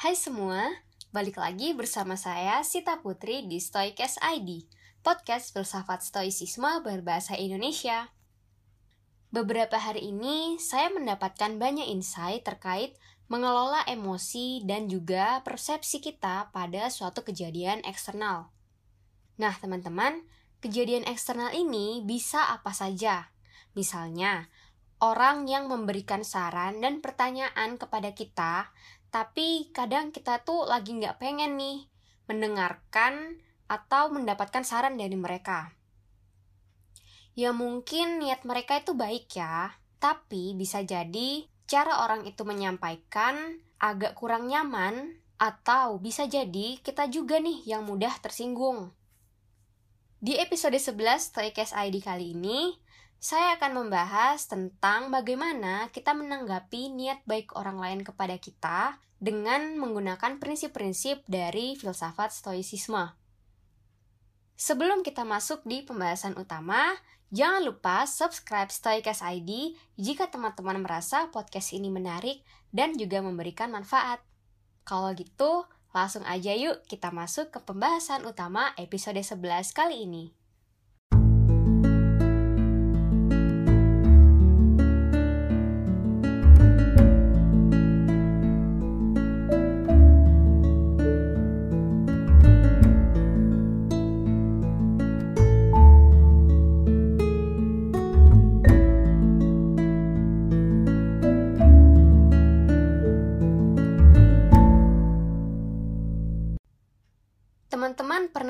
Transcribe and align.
Hai 0.00 0.16
semua, 0.16 0.80
balik 1.12 1.36
lagi 1.36 1.76
bersama 1.76 2.16
saya 2.16 2.64
Sita 2.64 3.04
Putri 3.04 3.44
di 3.44 3.60
Stoikes 3.60 4.16
ID, 4.24 4.64
podcast 5.04 5.52
filsafat 5.52 6.00
stoicisme 6.00 6.80
berbahasa 6.80 7.36
Indonesia. 7.36 8.08
Beberapa 9.28 9.76
hari 9.76 10.08
ini 10.08 10.56
saya 10.56 10.88
mendapatkan 10.88 11.60
banyak 11.60 11.84
insight 11.92 12.48
terkait 12.48 12.96
mengelola 13.28 13.84
emosi 13.84 14.64
dan 14.64 14.88
juga 14.88 15.44
persepsi 15.44 16.00
kita 16.00 16.48
pada 16.48 16.88
suatu 16.88 17.20
kejadian 17.20 17.84
eksternal. 17.84 18.48
Nah, 19.36 19.52
teman-teman, 19.60 20.24
kejadian 20.64 21.04
eksternal 21.04 21.52
ini 21.52 22.00
bisa 22.08 22.48
apa 22.48 22.72
saja. 22.72 23.36
Misalnya, 23.76 24.48
orang 25.04 25.44
yang 25.44 25.68
memberikan 25.68 26.24
saran 26.24 26.80
dan 26.80 27.04
pertanyaan 27.04 27.76
kepada 27.76 28.16
kita 28.16 28.72
tapi 29.10 29.70
kadang 29.74 30.14
kita 30.14 30.42
tuh 30.46 30.66
lagi 30.66 30.94
nggak 30.94 31.18
pengen 31.18 31.58
nih 31.58 31.86
mendengarkan 32.30 33.42
atau 33.66 34.10
mendapatkan 34.10 34.62
saran 34.62 34.94
dari 34.98 35.18
mereka. 35.18 35.74
Ya 37.34 37.54
mungkin 37.54 38.18
niat 38.18 38.42
mereka 38.42 38.82
itu 38.82 38.94
baik 38.94 39.30
ya, 39.34 39.74
tapi 40.02 40.54
bisa 40.58 40.82
jadi 40.82 41.46
cara 41.70 42.02
orang 42.02 42.26
itu 42.26 42.42
menyampaikan 42.42 43.62
agak 43.78 44.18
kurang 44.18 44.50
nyaman 44.50 45.18
atau 45.38 46.02
bisa 46.02 46.26
jadi 46.26 46.82
kita 46.82 47.06
juga 47.06 47.38
nih 47.38 47.62
yang 47.66 47.86
mudah 47.86 48.12
tersinggung. 48.18 48.90
Di 50.20 50.36
episode 50.36 50.76
11 50.76 51.32
Toycast 51.32 51.72
ID 51.72 52.04
kali 52.04 52.36
ini, 52.36 52.76
saya 53.20 53.60
akan 53.60 53.84
membahas 53.84 54.48
tentang 54.48 55.12
bagaimana 55.12 55.92
kita 55.92 56.16
menanggapi 56.16 56.88
niat 56.88 57.20
baik 57.28 57.52
orang 57.52 57.76
lain 57.76 58.00
kepada 58.00 58.40
kita 58.40 58.96
dengan 59.20 59.76
menggunakan 59.76 60.40
prinsip-prinsip 60.40 61.28
dari 61.28 61.76
filsafat 61.76 62.32
stoicisme. 62.32 63.12
Sebelum 64.56 65.04
kita 65.04 65.28
masuk 65.28 65.60
di 65.68 65.84
pembahasan 65.84 66.32
utama, 66.40 66.96
jangan 67.28 67.60
lupa 67.60 68.08
subscribe 68.08 68.72
Stoikas 68.72 69.20
ID 69.20 69.76
jika 70.00 70.32
teman-teman 70.32 70.80
merasa 70.80 71.28
podcast 71.28 71.76
ini 71.76 71.92
menarik 71.92 72.40
dan 72.72 72.96
juga 72.96 73.20
memberikan 73.20 73.68
manfaat. 73.68 74.24
Kalau 74.88 75.12
gitu, 75.12 75.68
langsung 75.92 76.24
aja 76.24 76.56
yuk 76.56 76.88
kita 76.88 77.12
masuk 77.12 77.52
ke 77.52 77.60
pembahasan 77.60 78.24
utama 78.24 78.72
episode 78.80 79.20
11 79.20 79.76
kali 79.76 80.08
ini. 80.08 80.39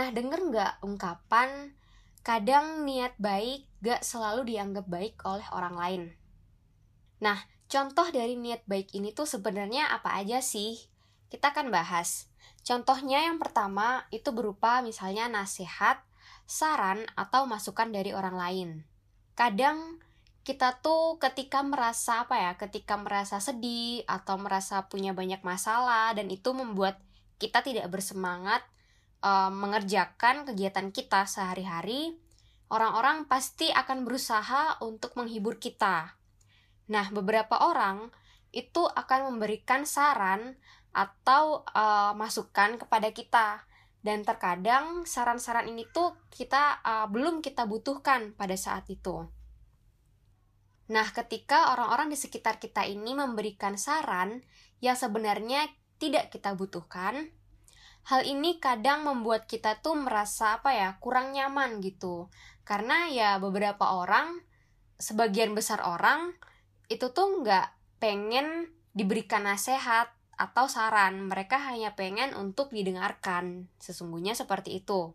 Pernah 0.00 0.16
denger 0.16 0.40
nggak 0.48 0.74
ungkapan 0.80 1.76
kadang 2.24 2.88
niat 2.88 3.20
baik 3.20 3.68
gak 3.84 4.00
selalu 4.00 4.48
dianggap 4.48 4.88
baik 4.88 5.20
oleh 5.28 5.44
orang 5.52 5.76
lain? 5.76 6.02
Nah, 7.20 7.36
contoh 7.68 8.08
dari 8.08 8.32
niat 8.32 8.64
baik 8.64 8.96
ini 8.96 9.12
tuh 9.12 9.28
sebenarnya 9.28 9.92
apa 9.92 10.16
aja 10.16 10.40
sih? 10.40 10.88
Kita 11.28 11.52
akan 11.52 11.68
bahas. 11.68 12.32
Contohnya 12.64 13.28
yang 13.28 13.36
pertama 13.36 14.08
itu 14.08 14.32
berupa 14.32 14.80
misalnya 14.80 15.28
nasihat, 15.28 16.00
saran, 16.48 17.04
atau 17.12 17.44
masukan 17.44 17.92
dari 17.92 18.16
orang 18.16 18.40
lain. 18.40 18.70
Kadang 19.36 20.00
kita 20.48 20.80
tuh 20.80 21.20
ketika 21.20 21.60
merasa 21.60 22.24
apa 22.24 22.40
ya, 22.40 22.56
ketika 22.56 22.96
merasa 22.96 23.36
sedih 23.36 24.00
atau 24.08 24.40
merasa 24.40 24.89
punya 24.89 25.12
banyak 25.12 25.44
masalah 25.44 26.16
dan 26.16 26.33
itu 26.33 26.56
membuat 26.56 26.96
kita 27.36 27.60
tidak 27.60 27.92
bersemangat 27.92 28.64
uh, 29.25 29.53
mengerjakan 29.53 30.48
kegiatan 30.48 30.92
kita 30.92 31.25
sehari-hari, 31.29 32.17
orang-orang 32.73 33.25
pasti 33.29 33.69
akan 33.73 34.05
berusaha 34.05 34.81
untuk 34.85 35.17
menghibur 35.17 35.61
kita. 35.61 36.17
Nah, 36.91 37.07
beberapa 37.14 37.61
orang 37.63 38.11
itu 38.51 38.83
akan 38.83 39.35
memberikan 39.35 39.86
saran 39.86 40.58
atau 40.91 41.63
uh, 41.70 42.13
masukan 42.19 42.83
kepada 42.83 43.14
kita 43.14 43.63
dan 44.03 44.27
terkadang 44.27 45.07
saran-saran 45.07 45.70
ini 45.70 45.87
tuh 45.87 46.17
kita 46.33 46.83
uh, 46.83 47.07
belum 47.07 47.45
kita 47.45 47.69
butuhkan 47.69 48.35
pada 48.35 48.57
saat 48.58 48.89
itu. 48.91 49.29
Nah, 50.91 51.07
ketika 51.14 51.70
orang-orang 51.70 52.11
di 52.11 52.19
sekitar 52.19 52.58
kita 52.58 52.83
ini 52.83 53.14
memberikan 53.14 53.79
saran 53.79 54.42
yang 54.83 54.98
sebenarnya 54.98 55.70
tidak 56.02 56.35
kita 56.35 56.58
butuhkan, 56.58 57.31
hal 58.08 58.24
ini 58.24 58.56
kadang 58.62 59.05
membuat 59.05 59.44
kita 59.44 59.83
tuh 59.84 59.98
merasa 59.98 60.58
apa 60.61 60.72
ya 60.72 60.88
kurang 61.02 61.36
nyaman 61.36 61.83
gitu. 61.84 62.33
Karena 62.64 63.11
ya 63.11 63.36
beberapa 63.42 63.98
orang 63.98 64.40
sebagian 65.00 65.56
besar 65.56 65.80
orang 65.84 66.36
itu 66.92 67.10
tuh 67.10 67.42
nggak 67.42 68.00
pengen 68.00 68.70
diberikan 68.92 69.44
nasihat 69.46 70.10
atau 70.40 70.66
saran. 70.66 71.20
Mereka 71.28 71.60
hanya 71.60 71.92
pengen 71.92 72.33
untuk 72.33 72.72
didengarkan. 72.72 73.68
Sesungguhnya 73.77 74.33
seperti 74.33 74.80
itu. 74.80 75.12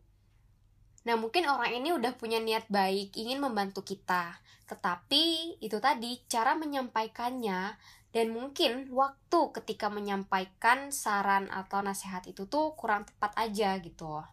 Nah 1.06 1.16
mungkin 1.18 1.46
orang 1.46 1.74
ini 1.74 1.94
udah 1.94 2.18
punya 2.18 2.42
niat 2.42 2.66
baik 2.70 3.14
ingin 3.18 3.42
membantu 3.42 3.86
kita. 3.86 4.42
Tetapi 4.66 5.58
itu 5.62 5.78
tadi 5.78 6.22
cara 6.26 6.58
menyampaikannya 6.58 7.78
dan 8.16 8.32
mungkin 8.32 8.88
waktu 8.96 9.52
ketika 9.60 9.92
menyampaikan 9.92 10.88
saran 10.96 11.52
atau 11.52 11.84
nasihat 11.84 12.24
itu 12.24 12.48
tuh 12.48 12.72
kurang 12.80 13.04
tepat 13.04 13.36
aja 13.36 13.76
gitu. 13.84 14.24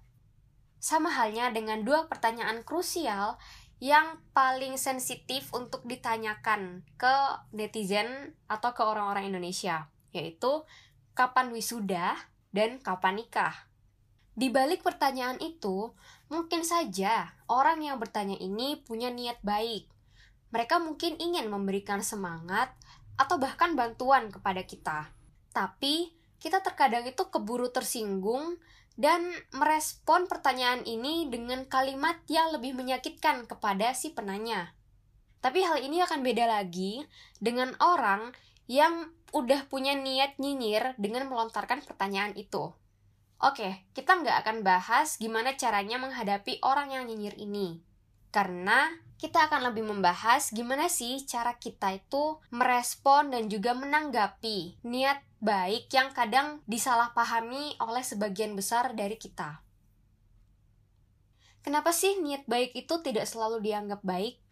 Sama 0.78 1.10
halnya 1.10 1.50
dengan 1.50 1.82
dua 1.82 2.06
pertanyaan 2.06 2.62
krusial 2.62 3.42
yang 3.82 4.22
paling 4.30 4.78
sensitif 4.78 5.50
untuk 5.50 5.82
ditanyakan 5.82 6.86
ke 6.94 7.16
netizen 7.50 8.38
atau 8.46 8.70
ke 8.70 8.86
orang-orang 8.86 9.34
Indonesia, 9.34 9.90
yaitu 10.14 10.62
kapan 11.18 11.50
wisuda 11.50 12.14
dan 12.54 12.78
kapan 12.78 13.18
nikah. 13.18 13.66
Di 14.38 14.46
balik 14.46 14.86
pertanyaan 14.86 15.42
itu, 15.42 15.90
mungkin 16.30 16.62
saja 16.62 17.34
orang 17.50 17.82
yang 17.82 17.98
bertanya 17.98 18.38
ini 18.38 18.78
punya 18.78 19.10
niat 19.10 19.42
baik. 19.42 19.90
Mereka 20.54 20.78
mungkin 20.78 21.18
ingin 21.18 21.50
memberikan 21.50 21.98
semangat 22.06 22.70
atau 23.16 23.36
bahkan 23.36 23.76
bantuan 23.76 24.32
kepada 24.32 24.62
kita. 24.64 25.10
Tapi 25.52 26.12
kita 26.42 26.64
terkadang 26.64 27.06
itu 27.06 27.28
keburu 27.28 27.70
tersinggung 27.70 28.58
dan 28.98 29.24
merespon 29.56 30.28
pertanyaan 30.28 30.84
ini 30.84 31.30
dengan 31.30 31.64
kalimat 31.64 32.20
yang 32.28 32.52
lebih 32.52 32.76
menyakitkan 32.76 33.48
kepada 33.48 33.94
si 33.96 34.12
penanya. 34.12 34.74
Tapi 35.42 35.64
hal 35.64 35.82
ini 35.82 36.04
akan 36.04 36.22
beda 36.22 36.46
lagi 36.46 37.02
dengan 37.42 37.74
orang 37.82 38.30
yang 38.70 39.10
udah 39.32 39.66
punya 39.66 39.96
niat 39.96 40.38
nyinyir 40.38 40.94
dengan 41.00 41.26
melontarkan 41.26 41.82
pertanyaan 41.82 42.36
itu. 42.36 42.70
Oke, 43.42 43.82
kita 43.90 44.22
nggak 44.22 44.46
akan 44.46 44.56
bahas 44.62 45.18
gimana 45.18 45.58
caranya 45.58 45.98
menghadapi 45.98 46.62
orang 46.62 46.94
yang 46.94 47.10
nyinyir 47.10 47.34
ini. 47.42 47.82
Karena 48.32 48.88
kita 49.20 49.46
akan 49.46 49.70
lebih 49.70 49.86
membahas 49.86 50.50
gimana 50.50 50.90
sih 50.90 51.22
cara 51.28 51.54
kita 51.54 51.94
itu 51.94 52.42
merespon 52.50 53.30
dan 53.30 53.46
juga 53.46 53.70
menanggapi 53.76 54.82
niat 54.82 55.22
baik 55.38 55.86
yang 55.94 56.10
kadang 56.10 56.58
disalahpahami 56.66 57.78
oleh 57.78 58.02
sebagian 58.02 58.58
besar 58.58 58.98
dari 58.98 59.14
kita. 59.14 59.62
Kenapa 61.62 61.94
sih 61.94 62.18
niat 62.18 62.42
baik 62.50 62.74
itu 62.74 62.98
tidak 63.06 63.30
selalu 63.30 63.62
dianggap 63.62 64.02
baik? 64.02 64.42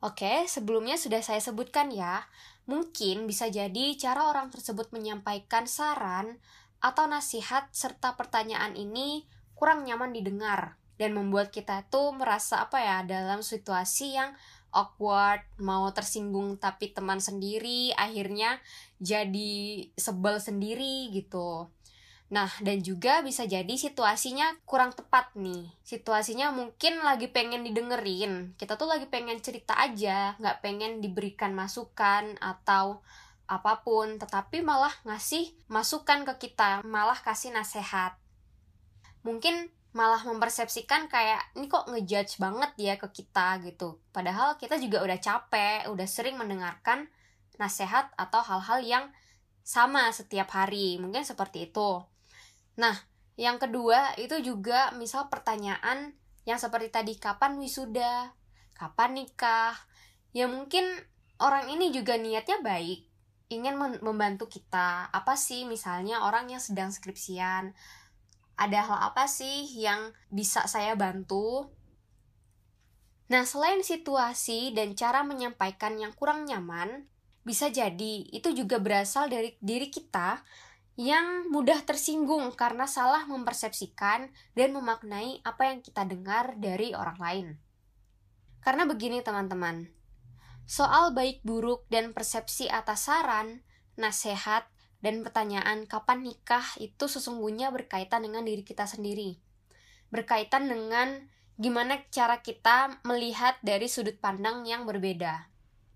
Oke, 0.00 0.48
sebelumnya 0.48 0.96
sudah 0.96 1.20
saya 1.20 1.42
sebutkan 1.42 1.92
ya, 1.92 2.24
mungkin 2.64 3.28
bisa 3.28 3.52
jadi 3.52 4.00
cara 4.00 4.32
orang 4.32 4.48
tersebut 4.48 4.96
menyampaikan 4.96 5.68
saran 5.68 6.40
atau 6.80 7.04
nasihat 7.04 7.68
serta 7.74 8.16
pertanyaan 8.16 8.72
ini 8.78 9.28
kurang 9.52 9.84
nyaman 9.84 10.16
didengar 10.16 10.80
dan 10.96 11.12
membuat 11.12 11.52
kita 11.52 11.84
tuh 11.88 12.12
merasa 12.16 12.64
apa 12.64 12.80
ya 12.80 12.98
dalam 13.04 13.44
situasi 13.44 14.16
yang 14.16 14.32
awkward, 14.76 15.40
mau 15.56 15.88
tersinggung 15.92 16.60
tapi 16.60 16.92
teman 16.92 17.16
sendiri, 17.16 17.96
akhirnya 17.96 18.60
jadi 19.00 19.88
sebel 19.96 20.36
sendiri 20.36 21.08
gitu. 21.16 21.72
Nah, 22.26 22.50
dan 22.58 22.82
juga 22.82 23.22
bisa 23.22 23.46
jadi 23.46 23.70
situasinya 23.70 24.58
kurang 24.66 24.90
tepat 24.90 25.30
nih. 25.38 25.70
Situasinya 25.86 26.50
mungkin 26.50 26.98
lagi 26.98 27.30
pengen 27.30 27.62
didengerin. 27.62 28.58
Kita 28.58 28.74
tuh 28.74 28.90
lagi 28.90 29.06
pengen 29.06 29.38
cerita 29.38 29.78
aja, 29.78 30.34
nggak 30.42 30.58
pengen 30.58 30.98
diberikan 30.98 31.54
masukan 31.54 32.34
atau 32.42 33.00
apa 33.46 33.86
pun, 33.86 34.18
tetapi 34.18 34.58
malah 34.66 34.90
ngasih 35.06 35.54
masukan 35.70 36.26
ke 36.34 36.50
kita, 36.50 36.82
malah 36.82 37.16
kasih 37.22 37.54
nasihat. 37.54 38.18
Mungkin 39.22 39.70
malah 39.96 40.20
mempersepsikan 40.28 41.08
kayak 41.08 41.40
ini 41.56 41.72
kok 41.72 41.88
ngejudge 41.88 42.36
banget 42.36 42.70
ya 42.76 42.94
ke 43.00 43.08
kita 43.08 43.64
gitu. 43.64 43.96
Padahal 44.12 44.60
kita 44.60 44.76
juga 44.76 45.00
udah 45.00 45.16
capek, 45.16 45.88
udah 45.88 46.04
sering 46.04 46.36
mendengarkan 46.36 47.08
nasihat 47.56 48.12
atau 48.20 48.44
hal-hal 48.44 48.84
yang 48.84 49.04
sama 49.64 50.12
setiap 50.12 50.52
hari. 50.52 51.00
Mungkin 51.00 51.24
seperti 51.24 51.72
itu. 51.72 52.04
Nah, 52.76 52.92
yang 53.40 53.56
kedua 53.56 54.12
itu 54.20 54.36
juga 54.44 54.92
misal 55.00 55.32
pertanyaan 55.32 56.12
yang 56.44 56.60
seperti 56.60 56.92
tadi 56.92 57.16
kapan 57.16 57.56
wisuda, 57.56 58.36
kapan 58.76 59.16
nikah. 59.24 59.80
Ya 60.36 60.44
mungkin 60.44 60.84
orang 61.40 61.72
ini 61.72 61.88
juga 61.88 62.20
niatnya 62.20 62.60
baik, 62.60 63.08
ingin 63.48 63.80
membantu 64.04 64.44
kita. 64.44 65.08
Apa 65.08 65.40
sih 65.40 65.64
misalnya 65.64 66.20
orang 66.28 66.52
yang 66.52 66.60
sedang 66.60 66.92
skripsian 66.92 67.72
ada 68.56 68.80
hal 68.80 68.98
apa 69.12 69.28
sih 69.28 69.68
yang 69.76 70.16
bisa 70.32 70.64
saya 70.64 70.96
bantu? 70.96 71.68
Nah, 73.28 73.44
selain 73.44 73.84
situasi 73.84 74.72
dan 74.72 74.96
cara 74.96 75.26
menyampaikan 75.26 75.98
yang 76.00 76.16
kurang 76.16 76.48
nyaman, 76.48 77.04
bisa 77.46 77.70
jadi 77.70 78.26
itu 78.32 78.50
juga 78.56 78.82
berasal 78.82 79.30
dari 79.30 79.54
diri 79.62 79.92
kita 79.92 80.42
yang 80.96 81.52
mudah 81.52 81.84
tersinggung 81.84 82.48
karena 82.56 82.88
salah 82.88 83.28
mempersepsikan 83.28 84.32
dan 84.56 84.68
memaknai 84.72 85.44
apa 85.44 85.68
yang 85.68 85.84
kita 85.84 86.08
dengar 86.08 86.56
dari 86.56 86.96
orang 86.96 87.18
lain. 87.20 87.46
Karena 88.64 88.88
begini 88.88 89.20
teman-teman, 89.20 89.86
soal 90.64 91.12
baik 91.12 91.44
buruk 91.44 91.84
dan 91.92 92.16
persepsi 92.16 92.66
atas 92.66 93.06
saran, 93.06 93.60
nasihat, 93.94 94.66
dan 95.06 95.22
pertanyaan 95.22 95.86
kapan 95.86 96.26
nikah 96.26 96.66
itu 96.82 97.06
sesungguhnya 97.06 97.70
berkaitan 97.70 98.26
dengan 98.26 98.42
diri 98.42 98.66
kita 98.66 98.90
sendiri. 98.90 99.38
Berkaitan 100.10 100.66
dengan 100.66 101.30
gimana 101.54 102.02
cara 102.10 102.42
kita 102.42 102.98
melihat 103.06 103.54
dari 103.62 103.86
sudut 103.86 104.18
pandang 104.18 104.66
yang 104.66 104.82
berbeda. 104.82 105.46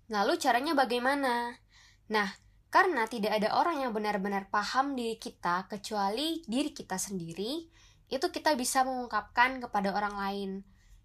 Lalu 0.07 0.39
caranya 0.39 0.79
bagaimana? 0.79 1.59
Nah, 2.07 2.31
karena 2.71 3.03
tidak 3.11 3.35
ada 3.35 3.59
orang 3.59 3.83
yang 3.83 3.91
benar-benar 3.91 4.47
paham 4.47 4.95
diri 4.95 5.19
kita 5.19 5.67
kecuali 5.67 6.47
diri 6.47 6.71
kita 6.71 6.95
sendiri, 6.95 7.67
itu 8.07 8.27
kita 8.31 8.55
bisa 8.55 8.87
mengungkapkan 8.87 9.59
kepada 9.59 9.91
orang 9.91 10.15
lain. 10.15 10.51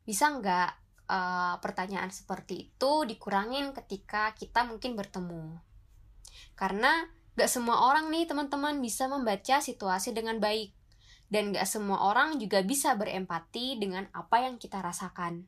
Bisa 0.06 0.30
nggak 0.30 0.70
uh, 1.10 1.58
pertanyaan 1.58 2.14
seperti 2.14 2.70
itu 2.70 3.02
dikurangin 3.02 3.74
ketika 3.74 4.30
kita 4.38 4.62
mungkin 4.62 4.94
bertemu? 4.94 5.58
Karena 6.54 7.15
Gak 7.36 7.52
semua 7.52 7.92
orang 7.92 8.08
nih 8.08 8.24
teman-teman 8.24 8.80
bisa 8.80 9.06
membaca 9.12 9.60
situasi 9.60 10.16
dengan 10.16 10.40
baik. 10.40 10.72
Dan 11.28 11.52
gak 11.52 11.68
semua 11.68 12.00
orang 12.08 12.40
juga 12.40 12.64
bisa 12.64 12.96
berempati 12.96 13.76
dengan 13.76 14.08
apa 14.16 14.48
yang 14.48 14.56
kita 14.56 14.80
rasakan. 14.80 15.44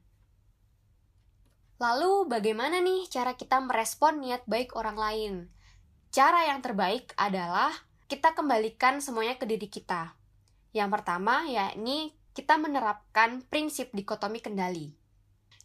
Lalu 1.79 2.29
bagaimana 2.29 2.83
nih 2.83 3.09
cara 3.09 3.39
kita 3.39 3.63
merespon 3.63 4.21
niat 4.21 4.45
baik 4.45 4.75
orang 4.75 4.99
lain? 4.99 5.35
Cara 6.11 6.51
yang 6.51 6.61
terbaik 6.61 7.15
adalah 7.15 7.71
kita 8.11 8.35
kembalikan 8.35 8.99
semuanya 8.99 9.39
ke 9.39 9.47
diri 9.47 9.71
kita. 9.71 10.19
Yang 10.75 11.01
pertama 11.01 11.47
yakni 11.49 12.19
kita 12.35 12.59
menerapkan 12.59 13.47
prinsip 13.47 13.95
dikotomi 13.95 14.43
kendali. 14.43 14.93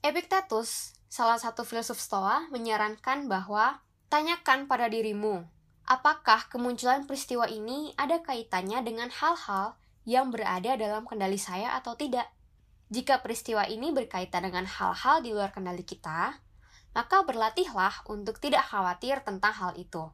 Epictetus, 0.03 0.93
salah 1.09 1.39
satu 1.39 1.63
filsuf 1.63 1.97
Stoa, 2.01 2.45
menyarankan 2.51 3.31
bahwa 3.31 3.81
tanyakan 4.11 4.67
pada 4.67 4.91
dirimu, 4.91 5.47
apakah 5.93 6.49
kemunculan 6.49 7.05
peristiwa 7.05 7.45
ini 7.45 7.93
ada 8.01 8.17
kaitannya 8.25 8.81
dengan 8.81 9.13
hal-hal 9.13 9.77
yang 10.09 10.33
berada 10.33 10.73
dalam 10.73 11.05
kendali 11.05 11.37
saya 11.37 11.77
atau 11.77 11.93
tidak. 11.93 12.25
Jika 12.89 13.21
peristiwa 13.21 13.69
ini 13.69 13.93
berkaitan 13.93 14.49
dengan 14.49 14.65
hal-hal 14.65 15.21
di 15.21 15.29
luar 15.37 15.53
kendali 15.53 15.85
kita, 15.85 16.41
maka 16.97 17.17
berlatihlah 17.21 18.09
untuk 18.09 18.41
tidak 18.41 18.65
khawatir 18.69 19.21
tentang 19.21 19.53
hal 19.53 19.71
itu. 19.77 20.09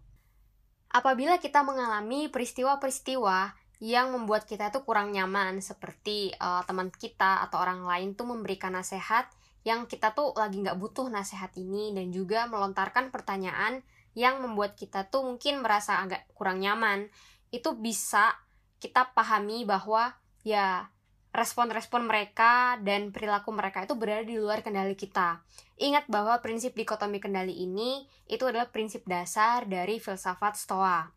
Apabila 0.92 1.40
kita 1.40 1.64
mengalami 1.64 2.28
peristiwa-peristiwa 2.28 3.56
yang 3.80 4.12
membuat 4.12 4.44
kita 4.44 4.76
tuh 4.76 4.84
kurang 4.84 5.16
nyaman, 5.16 5.64
seperti 5.64 6.36
uh, 6.40 6.64
teman 6.68 6.92
kita 6.92 7.40
atau 7.48 7.64
orang 7.64 7.88
lain 7.88 8.20
tuh 8.20 8.28
memberikan 8.28 8.76
nasihat 8.76 9.32
yang 9.64 9.88
kita 9.88 10.12
tuh 10.16 10.36
lagi 10.36 10.60
nggak 10.60 10.80
butuh 10.80 11.08
nasihat 11.12 11.52
ini 11.60 11.92
dan 11.96 12.12
juga 12.16 12.48
melontarkan 12.48 13.12
pertanyaan 13.12 13.84
yang 14.20 14.44
membuat 14.44 14.76
kita 14.76 15.08
tuh 15.08 15.24
mungkin 15.24 15.64
merasa 15.64 16.04
agak 16.04 16.28
kurang 16.36 16.60
nyaman 16.60 17.08
itu 17.56 17.72
bisa 17.80 18.36
kita 18.84 19.16
pahami 19.16 19.64
bahwa 19.64 20.12
ya 20.44 20.92
respon-respon 21.30 22.04
mereka 22.04 22.76
dan 22.84 23.16
perilaku 23.16 23.56
mereka 23.56 23.88
itu 23.88 23.96
berada 23.96 24.28
di 24.28 24.36
luar 24.36 24.60
kendali 24.60 24.98
kita. 25.00 25.40
Ingat 25.80 26.12
bahwa 26.12 26.36
prinsip 26.44 26.76
dikotomi 26.76 27.24
kendali 27.24 27.64
ini 27.64 28.04
itu 28.28 28.44
adalah 28.44 28.68
prinsip 28.68 29.08
dasar 29.08 29.64
dari 29.70 30.04
filsafat 30.04 30.60
Stoa. 30.60 31.08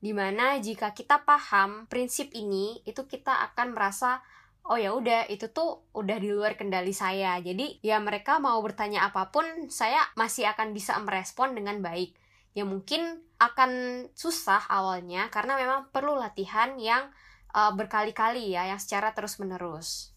Di 0.00 0.12
mana 0.12 0.60
jika 0.60 0.92
kita 0.92 1.22
paham 1.24 1.88
prinsip 1.88 2.32
ini, 2.36 2.82
itu 2.84 3.08
kita 3.08 3.46
akan 3.52 3.72
merasa 3.76 4.20
oh 4.68 4.76
ya 4.76 4.92
udah 4.92 5.28
itu 5.32 5.48
tuh 5.48 5.86
udah 5.96 6.18
di 6.18 6.28
luar 6.34 6.58
kendali 6.58 6.92
saya. 6.92 7.38
Jadi 7.38 7.80
ya 7.80 8.02
mereka 8.02 8.42
mau 8.42 8.58
bertanya 8.60 9.06
apa 9.06 9.30
pun, 9.30 9.46
saya 9.70 10.02
masih 10.18 10.50
akan 10.50 10.74
bisa 10.74 10.98
merespon 11.00 11.54
dengan 11.56 11.78
baik 11.80 12.19
ya 12.56 12.66
mungkin 12.66 13.22
akan 13.40 14.04
susah 14.12 14.68
awalnya 14.68 15.32
karena 15.32 15.56
memang 15.56 15.88
perlu 15.94 16.18
latihan 16.18 16.76
yang 16.76 17.08
uh, 17.54 17.72
berkali-kali 17.74 18.52
ya, 18.54 18.68
yang 18.68 18.80
secara 18.82 19.14
terus-menerus. 19.14 20.12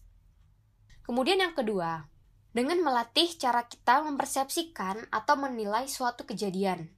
Kemudian 1.04 1.40
yang 1.40 1.52
kedua, 1.52 2.08
dengan 2.54 2.80
melatih 2.80 3.28
cara 3.36 3.66
kita 3.66 4.04
mempersepsikan 4.06 5.10
atau 5.10 5.34
menilai 5.36 5.90
suatu 5.90 6.22
kejadian. 6.24 6.88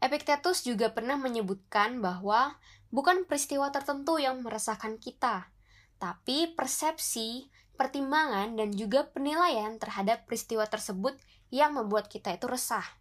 Epictetus 0.00 0.64
juga 0.64 0.88
pernah 0.96 1.20
menyebutkan 1.20 2.00
bahwa 2.00 2.56
bukan 2.88 3.28
peristiwa 3.28 3.68
tertentu 3.68 4.16
yang 4.16 4.40
meresahkan 4.40 4.96
kita, 4.96 5.52
tapi 6.00 6.56
persepsi, 6.56 7.52
pertimbangan, 7.76 8.56
dan 8.56 8.72
juga 8.72 9.04
penilaian 9.12 9.76
terhadap 9.76 10.24
peristiwa 10.24 10.64
tersebut 10.64 11.20
yang 11.52 11.76
membuat 11.76 12.08
kita 12.08 12.32
itu 12.32 12.48
resah. 12.48 12.99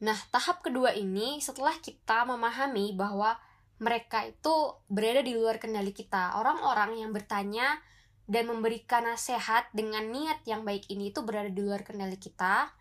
Nah, 0.00 0.16
tahap 0.32 0.64
kedua 0.64 0.96
ini 0.96 1.44
setelah 1.44 1.76
kita 1.76 2.24
memahami 2.24 2.96
bahwa 2.96 3.36
mereka 3.80 4.24
itu 4.24 4.76
berada 4.88 5.20
di 5.20 5.36
luar 5.36 5.60
kendali 5.60 5.92
kita. 5.92 6.40
Orang-orang 6.40 7.00
yang 7.00 7.12
bertanya 7.12 7.80
dan 8.24 8.48
memberikan 8.48 9.04
nasihat 9.04 9.68
dengan 9.76 10.08
niat 10.08 10.40
yang 10.48 10.64
baik 10.64 10.88
ini 10.88 11.12
itu 11.12 11.20
berada 11.20 11.52
di 11.52 11.60
luar 11.60 11.84
kendali 11.84 12.16
kita. 12.16 12.72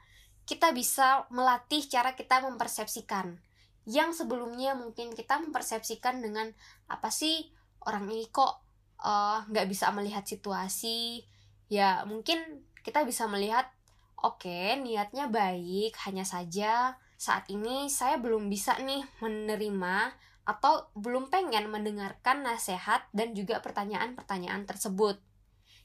Kita 0.47 0.71
bisa 0.71 1.27
melatih 1.31 1.83
cara 1.91 2.15
kita 2.15 2.39
mempersepsikan. 2.43 3.35
Yang 3.83 4.23
sebelumnya 4.23 4.75
mungkin 4.75 5.11
kita 5.11 5.39
mempersepsikan 5.43 6.23
dengan 6.23 6.51
apa 6.87 7.11
sih 7.11 7.51
orang 7.83 8.07
ini 8.11 8.27
kok 8.31 8.63
eh, 8.99 9.39
nggak 9.49 9.65
uh, 9.65 9.69
bisa 9.71 9.91
melihat 9.91 10.23
situasi. 10.23 11.23
Ya 11.71 12.03
mungkin 12.07 12.63
kita 12.83 13.03
bisa 13.03 13.27
melihat 13.27 13.67
oke 14.19 14.43
okay, 14.43 14.75
niatnya 14.79 15.31
baik 15.31 15.95
hanya 16.07 16.27
saja 16.27 16.99
saat 17.19 17.51
ini 17.51 17.91
saya 17.91 18.15
belum 18.15 18.47
bisa 18.47 18.79
nih 18.79 19.03
menerima 19.19 20.15
atau 20.47 20.87
belum 20.95 21.27
pengen 21.27 21.67
mendengarkan 21.67 22.47
nasihat 22.47 23.03
dan 23.11 23.35
juga 23.35 23.59
pertanyaan-pertanyaan 23.59 24.63
tersebut. 24.63 25.19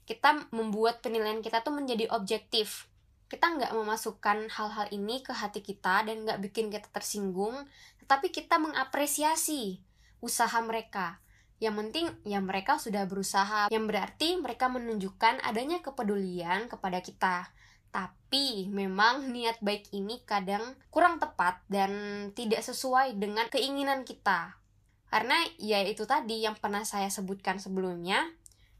Kita 0.07 0.47
membuat 0.55 1.03
penilaian 1.03 1.43
kita 1.43 1.59
tuh 1.59 1.75
menjadi 1.75 2.07
objektif. 2.15 2.87
Kita 3.27 3.51
nggak 3.51 3.75
memasukkan 3.75 4.47
hal-hal 4.47 4.87
ini 4.95 5.19
ke 5.19 5.35
hati 5.35 5.59
kita 5.59 6.07
dan 6.07 6.23
nggak 6.23 6.39
bikin 6.39 6.71
kita 6.71 6.87
tersinggung, 6.95 7.67
tetapi 7.99 8.31
kita 8.31 8.55
mengapresiasi 8.55 9.83
usaha 10.23 10.55
mereka. 10.63 11.19
Yang 11.59 11.75
penting 11.83 12.05
ya 12.23 12.39
mereka 12.39 12.79
sudah 12.79 13.03
berusaha, 13.03 13.67
yang 13.67 13.91
berarti 13.91 14.39
mereka 14.39 14.71
menunjukkan 14.71 15.43
adanya 15.43 15.83
kepedulian 15.83 16.71
kepada 16.71 17.03
kita 17.03 17.51
tapi 17.95 18.67
memang 18.67 19.31
niat 19.31 19.63
baik 19.63 19.95
ini 19.95 20.19
kadang 20.27 20.75
kurang 20.91 21.15
tepat 21.15 21.63
dan 21.71 22.27
tidak 22.35 22.59
sesuai 22.67 23.15
dengan 23.15 23.47
keinginan 23.47 24.03
kita. 24.03 24.59
Karena 25.07 25.39
ya 25.55 25.79
itu 25.87 26.03
tadi 26.03 26.43
yang 26.43 26.59
pernah 26.59 26.83
saya 26.83 27.07
sebutkan 27.07 27.55
sebelumnya, 27.55 28.27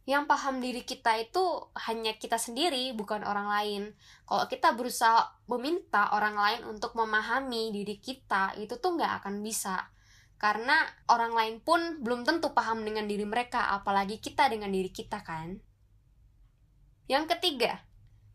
yang 0.03 0.27
paham 0.27 0.59
diri 0.59 0.83
kita 0.83 1.15
itu 1.15 1.39
hanya 1.87 2.19
kita 2.19 2.35
sendiri, 2.35 2.91
bukan 2.91 3.23
orang 3.23 3.47
lain. 3.47 3.83
Kalau 4.27 4.51
kita 4.51 4.75
berusaha 4.75 5.31
meminta 5.47 6.11
orang 6.11 6.35
lain 6.35 6.61
untuk 6.75 6.91
memahami 6.99 7.71
diri 7.71 8.03
kita, 8.03 8.59
itu 8.59 8.75
tuh 8.83 8.99
nggak 8.99 9.23
akan 9.23 9.39
bisa. 9.39 9.87
Karena 10.35 10.75
orang 11.07 11.31
lain 11.31 11.55
pun 11.63 12.03
belum 12.03 12.27
tentu 12.27 12.51
paham 12.51 12.83
dengan 12.83 13.07
diri 13.07 13.23
mereka, 13.23 13.71
apalagi 13.71 14.19
kita 14.19 14.51
dengan 14.51 14.75
diri 14.75 14.91
kita 14.91 15.23
kan. 15.23 15.55
Yang 17.07 17.25
ketiga, 17.37 17.79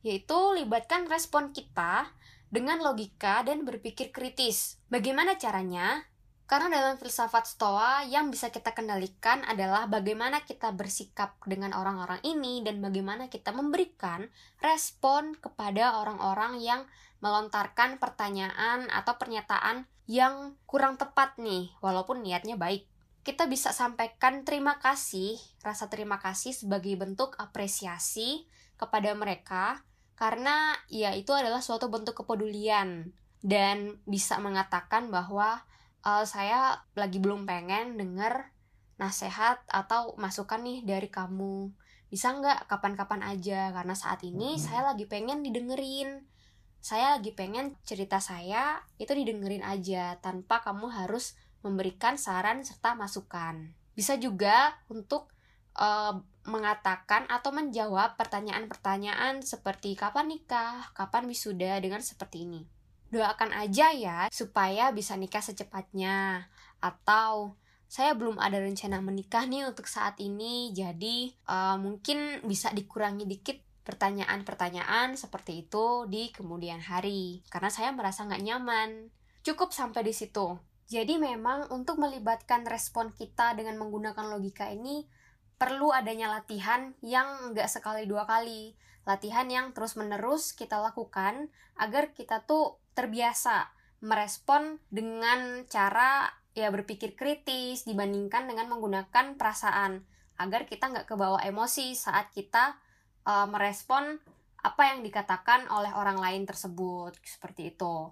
yaitu 0.00 0.38
libatkan 0.56 1.06
respon 1.06 1.52
kita 1.52 2.08
dengan 2.50 2.82
logika 2.82 3.46
dan 3.46 3.62
berpikir 3.62 4.10
kritis. 4.10 4.80
Bagaimana 4.90 5.38
caranya? 5.38 6.04
Karena 6.50 6.82
dalam 6.82 6.98
filsafat 6.98 7.46
Stoa 7.46 8.02
yang 8.10 8.34
bisa 8.34 8.50
kita 8.50 8.74
kendalikan 8.74 9.46
adalah 9.46 9.86
bagaimana 9.86 10.42
kita 10.42 10.74
bersikap 10.74 11.38
dengan 11.46 11.70
orang-orang 11.70 12.18
ini 12.26 12.66
dan 12.66 12.82
bagaimana 12.82 13.30
kita 13.30 13.54
memberikan 13.54 14.26
respon 14.58 15.38
kepada 15.38 16.02
orang-orang 16.02 16.58
yang 16.58 16.90
melontarkan 17.22 18.02
pertanyaan 18.02 18.90
atau 18.90 19.14
pernyataan 19.14 19.86
yang 20.10 20.58
kurang 20.66 20.98
tepat 20.98 21.38
nih, 21.38 21.70
walaupun 21.78 22.26
niatnya 22.26 22.58
baik. 22.58 22.82
Kita 23.22 23.46
bisa 23.46 23.70
sampaikan 23.70 24.42
terima 24.42 24.82
kasih, 24.82 25.38
rasa 25.62 25.86
terima 25.86 26.18
kasih 26.18 26.50
sebagai 26.50 26.98
bentuk 26.98 27.38
apresiasi 27.38 28.50
kepada 28.74 29.14
mereka 29.14 29.86
karena 30.20 30.76
ya 30.92 31.16
itu 31.16 31.32
adalah 31.32 31.64
suatu 31.64 31.88
bentuk 31.88 32.12
kepedulian. 32.12 33.08
Dan 33.40 34.04
bisa 34.04 34.36
mengatakan 34.36 35.08
bahwa 35.08 35.64
uh, 36.04 36.28
saya 36.28 36.84
lagi 36.92 37.16
belum 37.24 37.48
pengen 37.48 37.96
denger 37.96 38.52
nasihat 39.00 39.64
atau 39.64 40.12
masukan 40.20 40.60
nih 40.60 40.84
dari 40.84 41.08
kamu. 41.08 41.72
Bisa 42.12 42.36
nggak 42.36 42.68
kapan-kapan 42.68 43.24
aja? 43.24 43.72
Karena 43.72 43.96
saat 43.96 44.20
ini 44.20 44.60
hmm. 44.60 44.60
saya 44.60 44.92
lagi 44.92 45.08
pengen 45.08 45.40
didengerin. 45.40 46.28
Saya 46.84 47.16
lagi 47.16 47.32
pengen 47.32 47.80
cerita 47.88 48.20
saya 48.20 48.84
itu 49.00 49.16
didengerin 49.16 49.64
aja 49.64 50.20
tanpa 50.20 50.60
kamu 50.60 50.92
harus 50.92 51.32
memberikan 51.64 52.20
saran 52.20 52.60
serta 52.60 52.92
masukan. 52.92 53.72
Bisa 53.96 54.20
juga 54.20 54.76
untuk 54.92 55.32
uh, 55.80 56.20
mengatakan 56.44 57.24
atau 57.32 57.50
menjawab 57.50 58.20
pertanyaan-pertanyaan 58.20 59.40
seperti 59.40 59.96
kapan 59.96 60.28
nikah, 60.28 60.92
kapan 60.92 61.24
wisuda? 61.26 61.80
dengan 61.80 62.04
seperti 62.04 62.44
ini. 62.44 62.62
Doakan 63.10 63.50
aja 63.56 63.90
ya 63.90 64.18
supaya 64.30 64.92
bisa 64.94 65.16
nikah 65.18 65.42
secepatnya. 65.42 66.46
Atau 66.78 67.58
saya 67.90 68.14
belum 68.14 68.38
ada 68.38 68.62
rencana 68.62 69.02
menikah 69.02 69.50
nih 69.50 69.66
untuk 69.66 69.90
saat 69.90 70.14
ini 70.22 70.70
jadi 70.70 71.34
uh, 71.50 71.74
mungkin 71.74 72.46
bisa 72.46 72.70
dikurangi 72.70 73.26
dikit 73.26 73.58
pertanyaan-pertanyaan 73.82 75.18
seperti 75.18 75.66
itu 75.66 76.06
di 76.06 76.30
kemudian 76.30 76.78
hari 76.78 77.42
karena 77.50 77.66
saya 77.66 77.90
merasa 77.90 78.22
nggak 78.24 78.44
nyaman. 78.46 79.10
Cukup 79.42 79.74
sampai 79.74 80.06
di 80.06 80.14
situ. 80.14 80.54
Jadi 80.90 81.18
memang 81.18 81.70
untuk 81.70 81.98
melibatkan 82.02 82.66
respon 82.66 83.14
kita 83.14 83.58
dengan 83.58 83.78
menggunakan 83.78 84.26
logika 84.26 84.70
ini 84.70 85.06
perlu 85.60 85.92
adanya 85.92 86.32
latihan 86.32 86.96
yang 87.04 87.52
nggak 87.52 87.68
sekali 87.68 88.08
dua 88.08 88.24
kali. 88.24 88.72
Latihan 89.04 89.44
yang 89.52 89.76
terus 89.76 89.92
menerus 90.00 90.56
kita 90.56 90.80
lakukan 90.80 91.52
agar 91.76 92.16
kita 92.16 92.48
tuh 92.48 92.80
terbiasa 92.96 93.68
merespon 94.00 94.80
dengan 94.88 95.68
cara 95.68 96.32
ya 96.56 96.72
berpikir 96.72 97.12
kritis 97.12 97.84
dibandingkan 97.84 98.48
dengan 98.48 98.72
menggunakan 98.72 99.36
perasaan. 99.36 100.00
Agar 100.40 100.64
kita 100.64 100.88
nggak 100.88 101.04
kebawa 101.04 101.44
emosi 101.44 101.92
saat 101.92 102.32
kita 102.32 102.80
uh, 103.28 103.44
merespon 103.44 104.16
apa 104.64 104.96
yang 104.96 105.04
dikatakan 105.04 105.68
oleh 105.68 105.92
orang 105.92 106.16
lain 106.16 106.48
tersebut. 106.48 107.20
Seperti 107.20 107.76
itu. 107.76 108.08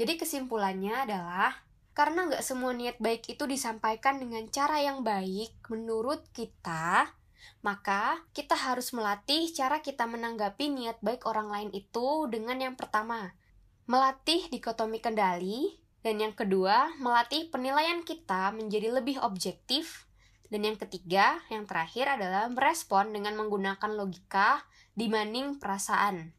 Jadi 0.00 0.16
kesimpulannya 0.16 1.04
adalah 1.04 1.52
karena 1.94 2.26
nggak 2.26 2.42
semua 2.42 2.74
niat 2.74 2.98
baik 2.98 3.38
itu 3.38 3.46
disampaikan 3.46 4.18
dengan 4.18 4.44
cara 4.50 4.82
yang 4.82 5.06
baik 5.06 5.54
menurut 5.70 6.26
kita, 6.34 7.14
maka 7.62 8.18
kita 8.34 8.58
harus 8.58 8.90
melatih 8.90 9.48
cara 9.54 9.78
kita 9.78 10.04
menanggapi 10.04 10.68
niat 10.74 10.98
baik 11.00 11.24
orang 11.24 11.48
lain 11.48 11.70
itu 11.70 12.26
dengan 12.26 12.58
yang 12.58 12.74
pertama, 12.74 13.32
melatih 13.86 14.50
dikotomi 14.50 14.98
kendali, 14.98 15.78
dan 16.04 16.20
yang 16.20 16.34
kedua, 16.36 16.92
melatih 17.00 17.48
penilaian 17.48 18.02
kita 18.04 18.52
menjadi 18.52 18.92
lebih 18.92 19.22
objektif, 19.22 20.04
dan 20.52 20.66
yang 20.66 20.76
ketiga, 20.76 21.40
yang 21.48 21.64
terakhir 21.64 22.10
adalah 22.20 22.50
merespon 22.50 23.14
dengan 23.14 23.38
menggunakan 23.38 23.90
logika 23.94 24.66
dibanding 24.98 25.62
perasaan. 25.62 26.34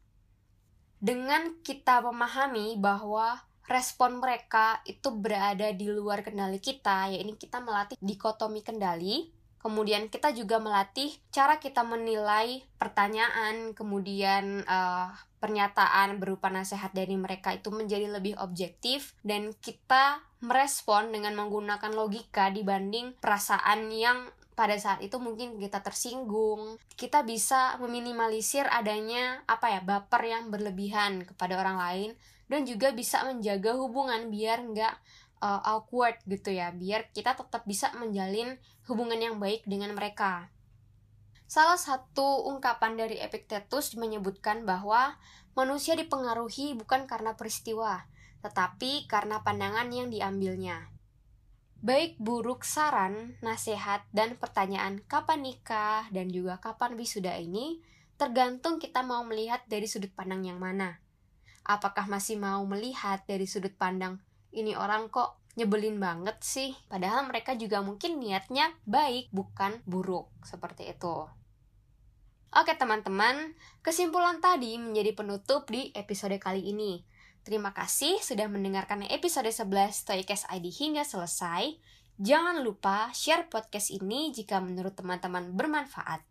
Dengan 1.02 1.60
kita 1.60 2.00
memahami 2.00 2.78
bahwa 2.80 3.45
respon 3.66 4.22
mereka 4.22 4.80
itu 4.86 5.10
berada 5.14 5.70
di 5.74 5.86
luar 5.90 6.22
kendali 6.22 6.58
kita, 6.58 7.10
yaitu 7.10 7.46
kita 7.46 7.62
melatih 7.62 7.98
dikotomi 7.98 8.62
kendali, 8.62 9.30
Kemudian 9.66 10.06
kita 10.06 10.30
juga 10.30 10.62
melatih 10.62 11.10
cara 11.34 11.58
kita 11.58 11.82
menilai 11.82 12.62
pertanyaan, 12.78 13.74
kemudian 13.74 14.62
uh, 14.62 15.10
pernyataan 15.42 16.22
berupa 16.22 16.46
nasihat 16.46 16.94
dari 16.94 17.18
mereka 17.18 17.50
itu 17.50 17.74
menjadi 17.74 18.06
lebih 18.06 18.38
objektif 18.38 19.18
dan 19.26 19.50
kita 19.58 20.22
merespon 20.38 21.10
dengan 21.10 21.34
menggunakan 21.34 21.90
logika 21.98 22.54
dibanding 22.54 23.18
perasaan 23.18 23.90
yang 23.90 24.30
pada 24.56 24.74
saat 24.80 25.04
itu 25.04 25.20
mungkin 25.20 25.60
kita 25.60 25.84
tersinggung 25.84 26.80
kita 26.96 27.22
bisa 27.22 27.76
meminimalisir 27.78 28.64
adanya 28.72 29.44
apa 29.44 29.76
ya 29.76 29.80
baper 29.84 30.24
yang 30.24 30.48
berlebihan 30.48 31.28
kepada 31.28 31.60
orang 31.60 31.76
lain 31.76 32.10
dan 32.48 32.64
juga 32.64 32.90
bisa 32.96 33.20
menjaga 33.28 33.76
hubungan 33.76 34.32
biar 34.32 34.64
nggak 34.64 34.94
uh, 35.44 35.60
awkward 35.62 36.16
gitu 36.24 36.56
ya 36.56 36.72
biar 36.72 37.12
kita 37.12 37.36
tetap 37.36 37.68
bisa 37.68 37.92
menjalin 38.00 38.56
hubungan 38.88 39.20
yang 39.20 39.36
baik 39.36 39.62
dengan 39.68 39.92
mereka 39.92 40.48
Salah 41.46 41.78
satu 41.78 42.50
ungkapan 42.50 42.98
dari 42.98 43.22
Epictetus 43.22 43.94
menyebutkan 43.94 44.66
bahwa 44.66 45.14
manusia 45.54 45.94
dipengaruhi 45.94 46.74
bukan 46.74 47.06
karena 47.06 47.38
peristiwa, 47.38 48.02
tetapi 48.42 49.06
karena 49.06 49.46
pandangan 49.46 49.86
yang 49.94 50.10
diambilnya. 50.10 50.90
Baik 51.84 52.16
buruk 52.16 52.64
saran, 52.64 53.36
nasihat, 53.44 54.04
dan 54.12 54.36
pertanyaan 54.40 55.00
kapan 55.04 55.44
nikah 55.44 56.08
dan 56.12 56.32
juga 56.32 56.60
kapan 56.60 56.96
wisuda 56.96 57.36
ini 57.36 57.80
tergantung 58.16 58.80
kita 58.80 59.04
mau 59.04 59.20
melihat 59.28 59.60
dari 59.68 59.84
sudut 59.84 60.10
pandang 60.16 60.44
yang 60.44 60.56
mana. 60.56 61.00
Apakah 61.66 62.08
masih 62.08 62.40
mau 62.40 62.64
melihat 62.64 63.22
dari 63.28 63.44
sudut 63.44 63.76
pandang 63.76 64.22
ini 64.56 64.72
orang 64.72 65.12
kok 65.12 65.44
nyebelin 65.56 66.00
banget 66.00 66.36
sih 66.40 66.72
padahal 66.88 67.28
mereka 67.28 67.52
juga 67.56 67.84
mungkin 67.84 68.20
niatnya 68.20 68.72
baik 68.88 69.32
bukan 69.32 69.80
buruk 69.84 70.32
seperti 70.44 70.92
itu 70.92 71.28
Oke 72.56 72.72
teman-teman, 72.72 73.52
kesimpulan 73.84 74.40
tadi 74.40 74.80
menjadi 74.80 75.12
penutup 75.12 75.68
di 75.68 75.92
episode 75.92 76.40
kali 76.40 76.72
ini. 76.72 77.04
Terima 77.46 77.70
kasih 77.70 78.18
sudah 78.18 78.50
mendengarkan 78.50 79.06
episode 79.06 79.46
11 79.46 79.70
Stoikes 79.94 80.50
ID 80.50 80.66
hingga 80.66 81.06
selesai. 81.06 81.78
Jangan 82.18 82.66
lupa 82.66 83.14
share 83.14 83.46
podcast 83.46 83.94
ini 83.94 84.34
jika 84.34 84.58
menurut 84.58 84.98
teman-teman 84.98 85.54
bermanfaat. 85.54 86.26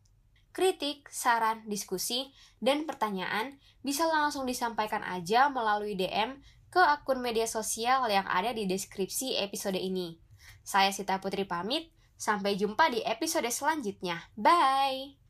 Kritik, 0.51 1.07
saran, 1.07 1.63
diskusi, 1.71 2.35
dan 2.59 2.83
pertanyaan 2.83 3.55
bisa 3.79 4.03
langsung 4.11 4.43
disampaikan 4.43 5.07
aja 5.07 5.47
melalui 5.47 5.95
DM 5.95 6.35
ke 6.67 6.83
akun 6.83 7.23
media 7.23 7.47
sosial 7.47 8.11
yang 8.11 8.27
ada 8.27 8.51
di 8.51 8.67
deskripsi 8.67 9.39
episode 9.39 9.79
ini. 9.79 10.19
Saya 10.67 10.91
Sita 10.91 11.23
Putri 11.23 11.47
pamit, 11.47 11.95
sampai 12.19 12.59
jumpa 12.59 12.91
di 12.91 12.99
episode 13.07 13.47
selanjutnya. 13.47 14.19
Bye! 14.35 15.24